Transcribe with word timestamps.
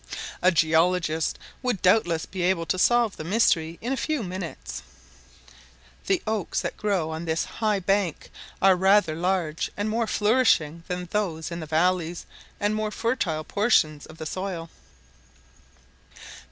A 0.41 0.49
geologist 0.51 1.37
would 1.61 1.79
doubtless 1.83 2.25
be 2.25 2.41
able 2.41 2.65
to 2.65 2.79
solve 2.79 3.15
the 3.17 3.23
mystery 3.23 3.77
in 3.83 3.93
a 3.93 3.95
few 3.95 4.23
minutes. 4.23 4.81
The 6.07 6.23
oaks 6.25 6.59
that 6.61 6.75
grow 6.75 7.11
on 7.11 7.25
this 7.25 7.45
high 7.61 7.79
bank 7.79 8.31
are 8.63 8.75
rather 8.75 9.13
larger 9.15 9.71
and 9.77 9.91
more 9.91 10.07
flourishing 10.07 10.81
than 10.87 11.07
those 11.11 11.51
in 11.51 11.59
the 11.59 11.67
valleys 11.67 12.25
and 12.59 12.73
more 12.73 12.89
fertile 12.89 13.43
portions 13.43 14.07
of 14.07 14.17
the 14.17 14.25
soil. 14.25 14.71